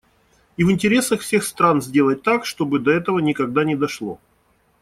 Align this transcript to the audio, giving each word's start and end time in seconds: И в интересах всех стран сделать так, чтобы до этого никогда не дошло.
И 0.57 0.63
в 0.63 0.71
интересах 0.71 1.21
всех 1.21 1.43
стран 1.43 1.79
сделать 1.79 2.23
так, 2.23 2.47
чтобы 2.47 2.79
до 2.79 2.89
этого 2.89 3.19
никогда 3.19 3.63
не 3.63 3.75
дошло. 3.75 4.19